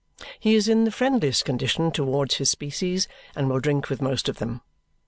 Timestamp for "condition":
1.45-1.91